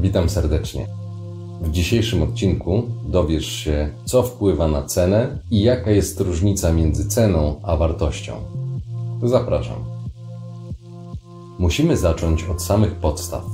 [0.00, 0.86] Witam serdecznie.
[1.60, 7.60] W dzisiejszym odcinku dowiesz się, co wpływa na cenę i jaka jest różnica między ceną
[7.62, 8.32] a wartością.
[9.22, 9.76] Zapraszam.
[11.58, 13.44] Musimy zacząć od samych podstaw.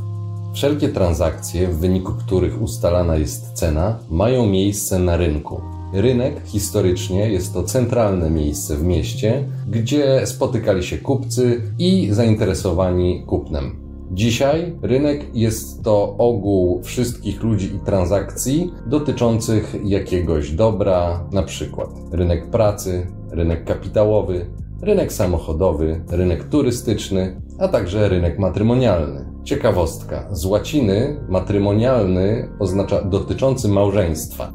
[0.54, 5.60] Wszelkie transakcje, w wyniku których ustalana jest cena, mają miejsce na rynku.
[5.92, 13.85] Rynek historycznie jest to centralne miejsce w mieście, gdzie spotykali się kupcy i zainteresowani kupnem.
[14.16, 22.50] Dzisiaj rynek jest to ogół wszystkich ludzi i transakcji dotyczących jakiegoś dobra, na przykład rynek
[22.50, 24.46] pracy, rynek kapitałowy,
[24.82, 29.32] rynek samochodowy, rynek turystyczny, a także rynek matrymonialny.
[29.44, 30.28] Ciekawostka.
[30.30, 34.52] Z łaciny matrymonialny oznacza dotyczący małżeństwa.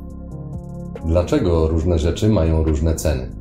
[1.05, 3.31] Dlaczego różne rzeczy mają różne ceny?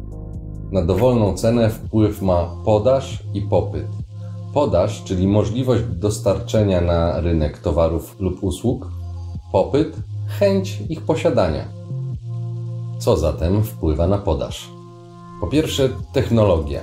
[0.73, 4.10] Na dowolną cenę wpływ ma podaż i popyt.
[4.55, 8.89] Podaż, czyli możliwość dostarczenia na rynek towarów lub usług,
[9.53, 9.97] popyt,
[10.39, 11.65] chęć ich posiadania.
[12.99, 14.69] Co zatem wpływa na podaż?
[15.41, 16.81] Po pierwsze, technologia.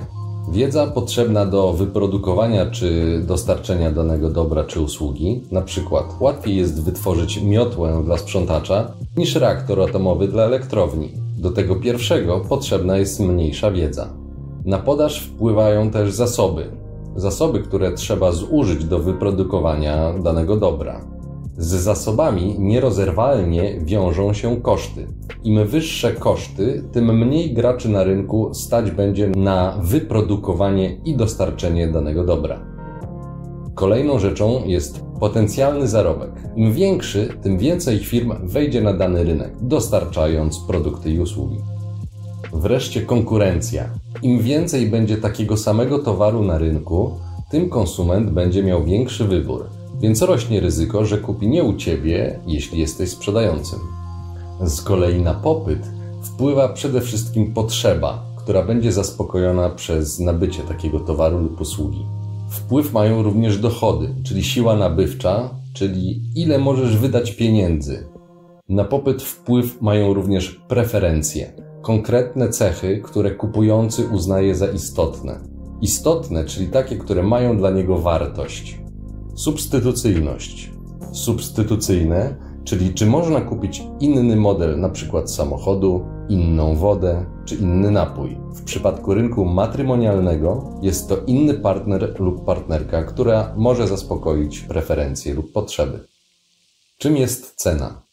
[0.52, 7.42] Wiedza potrzebna do wyprodukowania czy dostarczenia danego dobra czy usługi, na przykład łatwiej jest wytworzyć
[7.42, 11.12] miotłę dla sprzątacza niż reaktor atomowy dla elektrowni.
[11.38, 14.08] Do tego pierwszego potrzebna jest mniejsza wiedza.
[14.64, 16.70] Na podaż wpływają też zasoby,
[17.20, 21.00] zasoby, które trzeba zużyć do wyprodukowania danego dobra.
[21.56, 25.06] Z zasobami nierozerwalnie wiążą się koszty.
[25.44, 32.24] Im wyższe koszty, tym mniej graczy na rynku stać będzie na wyprodukowanie i dostarczenie danego
[32.24, 32.60] dobra.
[33.74, 36.30] Kolejną rzeczą jest potencjalny zarobek.
[36.56, 41.58] Im większy, tym więcej firm wejdzie na dany rynek, dostarczając produkty i usługi.
[42.52, 43.90] Wreszcie konkurencja.
[44.22, 47.10] Im więcej będzie takiego samego towaru na rynku,
[47.50, 49.66] tym konsument będzie miał większy wybór,
[50.00, 53.78] więc rośnie ryzyko, że kupi nie u ciebie, jeśli jesteś sprzedającym.
[54.64, 55.78] Z kolei na popyt
[56.22, 62.06] wpływa przede wszystkim potrzeba, która będzie zaspokojona przez nabycie takiego towaru lub usługi.
[62.50, 68.08] Wpływ mają również dochody, czyli siła nabywcza, czyli ile możesz wydać pieniędzy.
[68.68, 75.40] Na popyt wpływ mają również preferencje konkretne cechy, które kupujący uznaje za istotne.
[75.80, 78.80] Istotne, czyli takie, które mają dla niego wartość.
[79.34, 80.72] Substytucyjność.
[81.12, 88.38] Substytucyjne, czyli czy można kupić inny model, przykład samochodu, inną wodę czy inny napój.
[88.54, 95.52] W przypadku rynku matrymonialnego jest to inny partner lub partnerka, która może zaspokoić preferencje lub
[95.52, 96.06] potrzeby.
[96.98, 98.07] Czym jest cena?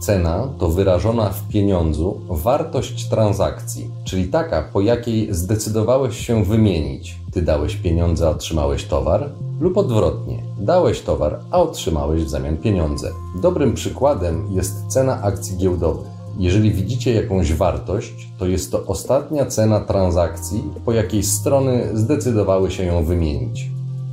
[0.00, 7.18] Cena to wyrażona w pieniądzu wartość transakcji, czyli taka, po jakiej zdecydowałeś się wymienić.
[7.32, 9.30] Ty dałeś pieniądze, a otrzymałeś towar,
[9.60, 13.10] lub odwrotnie, dałeś towar, a otrzymałeś w zamian pieniądze.
[13.42, 16.06] Dobrym przykładem jest cena akcji giełdowych.
[16.38, 22.84] Jeżeli widzicie jakąś wartość, to jest to ostatnia cena transakcji, po jakiej strony zdecydowały się
[22.84, 23.70] ją wymienić.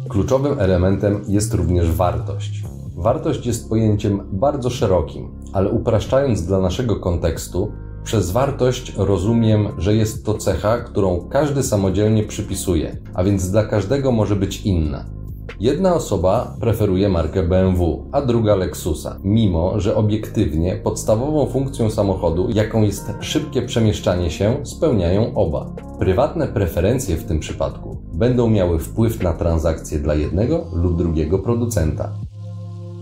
[0.09, 2.63] Kluczowym elementem jest również wartość.
[2.97, 7.71] Wartość jest pojęciem bardzo szerokim, ale upraszczając dla naszego kontekstu,
[8.03, 14.11] przez wartość rozumiem, że jest to cecha, którą każdy samodzielnie przypisuje, a więc dla każdego
[14.11, 15.05] może być inna.
[15.59, 22.81] Jedna osoba preferuje markę BMW, a druga Lexusa, mimo że obiektywnie podstawową funkcją samochodu, jaką
[22.81, 25.75] jest szybkie przemieszczanie się, spełniają oba.
[25.99, 32.26] Prywatne preferencje w tym przypadku będą miały wpływ na transakcje dla jednego lub drugiego producenta.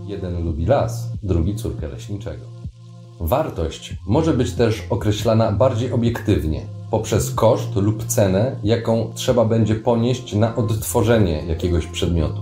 [0.06, 2.44] Jeden lubi las, drugi córkę leśniczego.
[3.20, 10.34] Wartość może być też określana bardziej obiektywnie, poprzez koszt lub cenę, jaką trzeba będzie ponieść
[10.34, 12.40] na odtworzenie jakiegoś przedmiotu.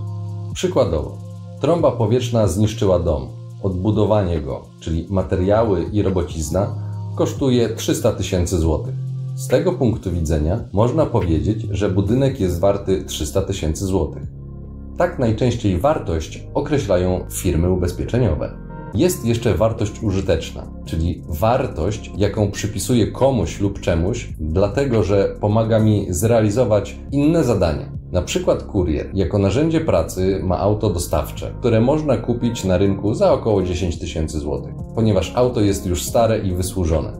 [0.53, 1.17] Przykładowo,
[1.61, 3.27] trąba powietrzna zniszczyła dom.
[3.63, 6.75] Odbudowanie go, czyli materiały i robocizna,
[7.15, 8.95] kosztuje 300 tysięcy złotych.
[9.35, 14.23] Z tego punktu widzenia można powiedzieć, że budynek jest warty 300 tysięcy złotych.
[14.97, 18.51] Tak najczęściej wartość określają firmy ubezpieczeniowe.
[18.93, 26.07] Jest jeszcze wartość użyteczna, czyli wartość, jaką przypisuję komuś lub czemuś, dlatego że pomaga mi
[26.09, 27.91] zrealizować inne zadania.
[28.11, 33.33] Na przykład kurier jako narzędzie pracy ma auto dostawcze, które można kupić na rynku za
[33.33, 37.13] około 10 tysięcy złotych, ponieważ auto jest już stare i wysłużone.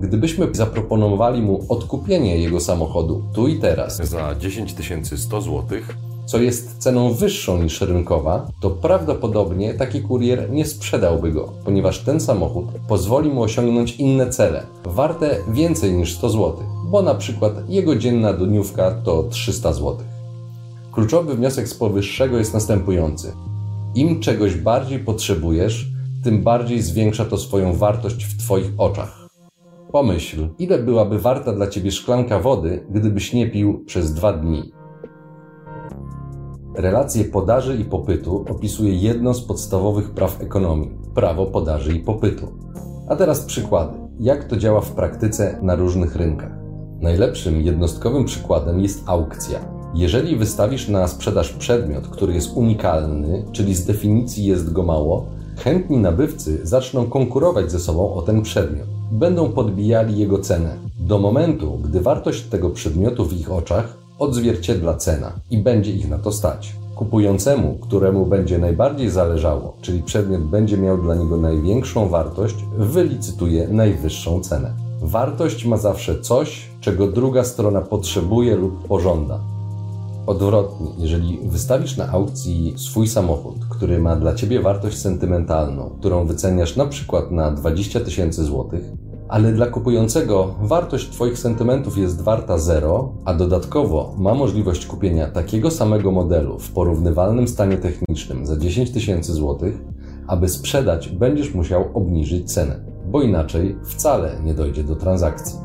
[0.00, 4.74] Gdybyśmy zaproponowali mu odkupienie jego samochodu tu i teraz za 10
[5.16, 11.52] 100 złotych, co jest ceną wyższą niż rynkowa, to prawdopodobnie taki kurier nie sprzedałby go,
[11.64, 16.56] ponieważ ten samochód pozwoli mu osiągnąć inne cele, warte więcej niż 100 zł,
[16.90, 19.96] bo na przykład jego dzienna dniówka to 300 zł.
[20.92, 23.32] Kluczowy wniosek z powyższego jest następujący.
[23.94, 25.86] Im czegoś bardziej potrzebujesz,
[26.24, 29.28] tym bardziej zwiększa to swoją wartość w Twoich oczach.
[29.92, 34.72] Pomyśl, ile byłaby warta dla Ciebie szklanka wody, gdybyś nie pił przez dwa dni.
[36.76, 42.46] Relacje podaży i popytu opisuje jedno z podstawowych praw ekonomii prawo podaży i popytu.
[43.08, 46.52] A teraz przykłady, jak to działa w praktyce na różnych rynkach.
[47.00, 49.58] Najlepszym jednostkowym przykładem jest aukcja.
[49.94, 55.26] Jeżeli wystawisz na sprzedaż przedmiot, który jest unikalny, czyli z definicji jest go mało,
[55.58, 58.86] chętni nabywcy zaczną konkurować ze sobą o ten przedmiot.
[59.12, 60.76] Będą podbijali jego cenę.
[61.00, 66.18] Do momentu, gdy wartość tego przedmiotu w ich oczach odzwierciedla cena i będzie ich na
[66.18, 66.76] to stać.
[66.94, 74.40] Kupującemu, któremu będzie najbardziej zależało, czyli przedmiot będzie miał dla niego największą wartość, wylicytuje najwyższą
[74.40, 74.72] cenę.
[75.02, 79.40] Wartość ma zawsze coś, czego druga strona potrzebuje lub pożąda.
[80.26, 86.76] Odwrotnie, jeżeli wystawisz na aukcji swój samochód, który ma dla ciebie wartość sentymentalną, którą wyceniasz
[86.76, 88.84] na przykład na 20 tysięcy złotych,
[89.28, 95.70] ale dla kupującego wartość Twoich sentymentów jest warta zero, a dodatkowo ma możliwość kupienia takiego
[95.70, 99.78] samego modelu w porównywalnym stanie technicznym za 10 tysięcy złotych,
[100.26, 105.58] aby sprzedać będziesz musiał obniżyć cenę, bo inaczej wcale nie dojdzie do transakcji.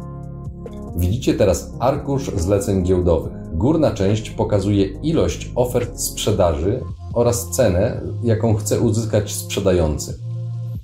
[0.97, 3.33] Widzicie teraz arkusz zleceń giełdowych.
[3.53, 6.83] Górna część pokazuje ilość ofert sprzedaży
[7.13, 10.30] oraz cenę, jaką chce uzyskać sprzedający.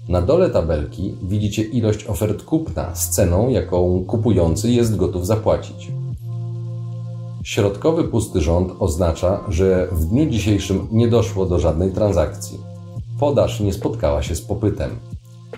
[0.09, 5.91] Na dole tabelki widzicie ilość ofert kupna z ceną, jaką kupujący jest gotów zapłacić.
[7.43, 12.59] Środkowy pusty rząd oznacza, że w dniu dzisiejszym nie doszło do żadnej transakcji.
[13.19, 14.89] Podaż nie spotkała się z popytem.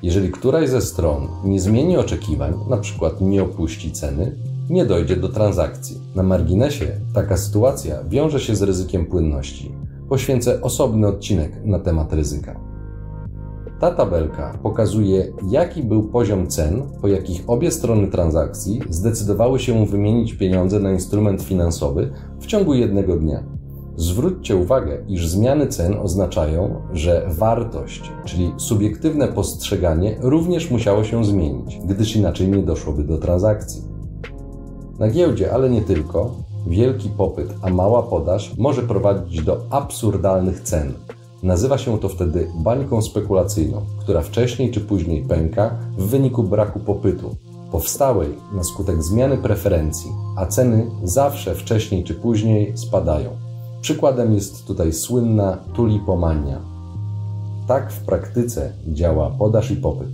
[0.03, 3.11] Jeżeli któraś ze stron nie zmieni oczekiwań, np.
[3.21, 4.35] nie opuści ceny,
[4.69, 5.97] nie dojdzie do transakcji.
[6.15, 9.71] Na marginesie taka sytuacja wiąże się z ryzykiem płynności.
[10.09, 12.68] Poświęcę osobny odcinek na temat ryzyka.
[13.79, 20.33] Ta tabelka pokazuje, jaki był poziom cen, po jakich obie strony transakcji zdecydowały się wymienić
[20.33, 23.43] pieniądze na instrument finansowy w ciągu jednego dnia.
[23.95, 31.79] Zwróćcie uwagę, iż zmiany cen oznaczają, że wartość, czyli subiektywne postrzeganie, również musiało się zmienić,
[31.85, 33.81] gdyż inaczej nie doszłoby do transakcji.
[34.99, 36.35] Na giełdzie, ale nie tylko,
[36.67, 40.93] wielki popyt, a mała podaż może prowadzić do absurdalnych cen,
[41.43, 47.35] Nazywa się to wtedy bańką spekulacyjną, która wcześniej czy później pęka w wyniku braku popytu,
[47.71, 53.29] powstałej na skutek zmiany preferencji, a ceny zawsze wcześniej czy później spadają.
[53.81, 56.61] Przykładem jest tutaj słynna tulipomania.
[57.67, 60.09] Tak w praktyce działa podaż i popyt.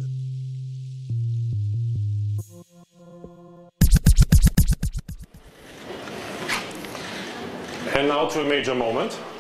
[7.99, 9.34] And now to a major moment.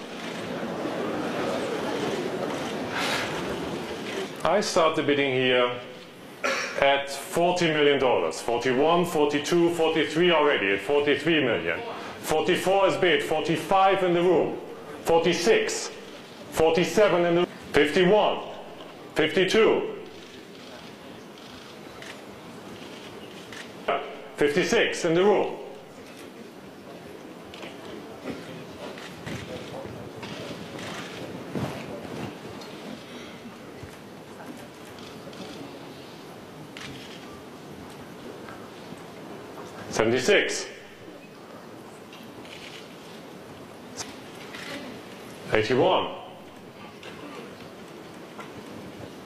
[4.45, 5.71] I start the bidding here
[6.79, 8.31] at $40 million.
[8.31, 11.79] 41, 42, 43 already at 43 million.
[12.19, 14.59] 44 is bid, 45 in the room,
[15.01, 15.89] 46,
[16.51, 18.43] 47 in the room, 51,
[19.15, 19.95] 52,
[24.35, 25.64] 56 in the room.
[39.95, 40.67] 76.
[45.53, 46.15] 81.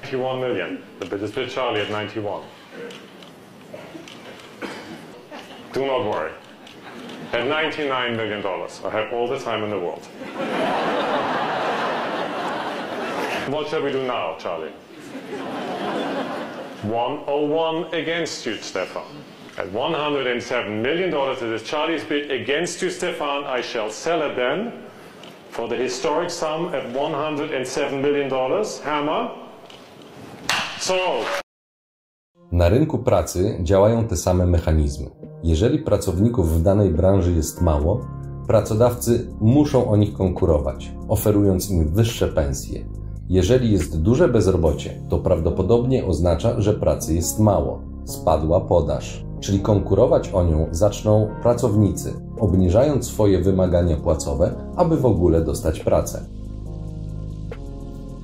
[0.03, 0.83] 91 million.
[0.99, 2.43] The bid is split Charlie at 91.
[5.73, 6.33] Do not worry.
[7.33, 10.05] At $99 million, I have all the time in the world.
[13.51, 14.69] what shall we do now, Charlie?
[16.83, 19.23] 101 against you, Stefan.
[19.59, 23.43] At $107 million, it is Charlie's bid against you, Stefan.
[23.43, 24.71] I shall sell it then
[25.49, 28.29] for the historic sum at $107 million.
[28.83, 29.29] Hammer.
[32.51, 35.09] Na rynku pracy działają te same mechanizmy.
[35.43, 38.07] Jeżeli pracowników w danej branży jest mało,
[38.47, 42.85] pracodawcy muszą o nich konkurować, oferując im wyższe pensje.
[43.29, 47.81] Jeżeli jest duże bezrobocie, to prawdopodobnie oznacza, że pracy jest mało.
[48.05, 55.41] Spadła podaż czyli konkurować o nią zaczną pracownicy, obniżając swoje wymagania płacowe, aby w ogóle
[55.41, 56.25] dostać pracę.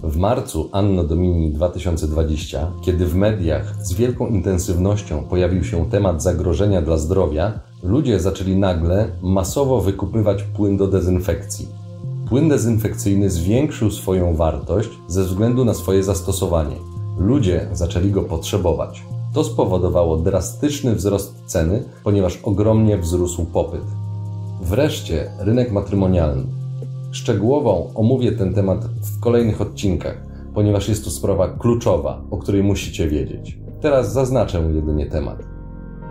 [0.03, 6.81] W marcu Anno Domini 2020, kiedy w mediach z wielką intensywnością pojawił się temat zagrożenia
[6.81, 11.67] dla zdrowia, ludzie zaczęli nagle masowo wykupywać płyn do dezynfekcji.
[12.29, 16.75] Płyn dezynfekcyjny zwiększył swoją wartość ze względu na swoje zastosowanie.
[17.17, 19.14] Ludzie zaczęli go potrzebować.
[19.35, 23.81] To spowodowało drastyczny wzrost ceny, ponieważ ogromnie wzrósł popyt.
[24.61, 26.43] Wreszcie rynek matrymonialny.
[27.11, 30.17] Szczegółowo omówię ten temat w kolejnych odcinkach,
[30.53, 33.59] ponieważ jest to sprawa kluczowa, o której musicie wiedzieć.
[33.81, 35.43] Teraz zaznaczę jedynie temat.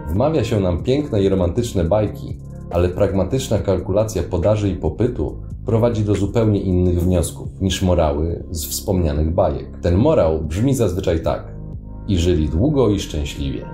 [0.09, 2.37] Wmawia się nam piękne i romantyczne bajki,
[2.71, 9.35] ale pragmatyczna kalkulacja podaży i popytu prowadzi do zupełnie innych wniosków niż morały z wspomnianych
[9.35, 9.81] bajek.
[9.83, 11.54] Ten morał brzmi zazwyczaj tak:
[12.09, 13.67] i żyli długo i szczęśliwie.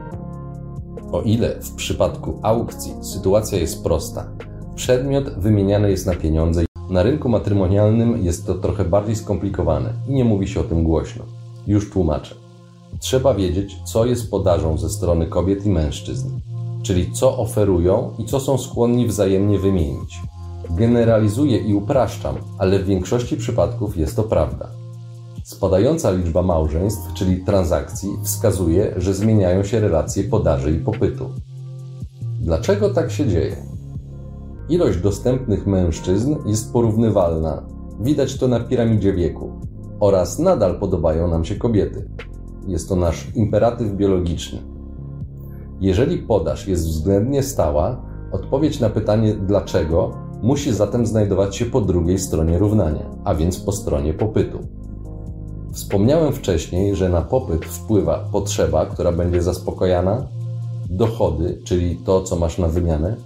[1.13, 4.33] O ile w przypadku aukcji sytuacja jest prosta,
[4.75, 10.25] przedmiot wymieniany jest na pieniądze, na rynku matrymonialnym jest to trochę bardziej skomplikowane i nie
[10.25, 11.25] mówi się o tym głośno.
[11.67, 12.35] Już tłumaczę.
[13.01, 16.41] Trzeba wiedzieć, co jest podażą ze strony kobiet i mężczyzn,
[16.83, 20.21] czyli co oferują i co są skłonni wzajemnie wymienić.
[20.71, 24.80] Generalizuję i upraszczam, ale w większości przypadków jest to prawda.
[25.51, 31.31] Spadająca liczba małżeństw, czyli transakcji, wskazuje, że zmieniają się relacje podaży i popytu.
[32.41, 33.57] Dlaczego tak się dzieje?
[34.69, 37.63] Ilość dostępnych mężczyzn jest porównywalna,
[38.01, 39.53] widać to na piramidzie wieku,
[40.01, 42.09] oraz nadal podobają nam się kobiety.
[42.67, 44.59] Jest to nasz imperatyw biologiczny.
[45.81, 48.03] Jeżeli podaż jest względnie stała,
[48.33, 50.11] odpowiedź na pytanie dlaczego
[50.43, 54.80] musi zatem znajdować się po drugiej stronie równania, a więc po stronie popytu.
[55.73, 60.27] Wspomniałem wcześniej, że na popyt wpływa potrzeba, która będzie zaspokojana,
[60.91, 63.17] dochody, czyli to, co masz na wymianę,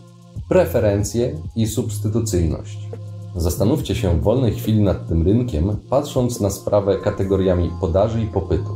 [0.48, 2.88] preferencje i substytucyjność.
[3.36, 8.70] Zastanówcie się w wolnej chwili nad tym rynkiem, patrząc na sprawę kategoriami podaży i popytu.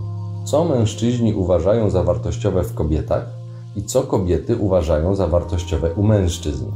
[0.44, 3.26] Co mężczyźni uważają za wartościowe w kobietach
[3.76, 6.66] i co kobiety uważają za wartościowe u mężczyzn.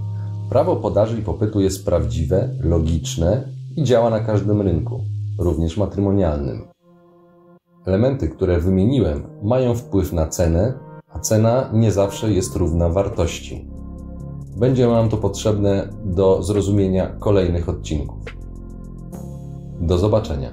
[0.48, 5.04] Prawo podaży i popytu jest prawdziwe, logiczne i działa na każdym rynku,
[5.38, 6.71] również matrymonialnym.
[7.86, 10.74] Elementy, które wymieniłem, mają wpływ na cenę,
[11.08, 13.68] a cena nie zawsze jest równa wartości.
[14.56, 18.24] Będzie nam to potrzebne do zrozumienia kolejnych odcinków.
[19.80, 20.50] Do zobaczenia.